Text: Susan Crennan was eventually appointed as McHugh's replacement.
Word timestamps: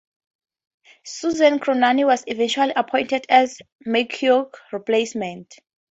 Susan 1.05 1.59
Crennan 1.59 2.07
was 2.07 2.23
eventually 2.25 2.73
appointed 2.75 3.23
as 3.29 3.61
McHugh's 3.85 4.57
replacement. 4.73 5.53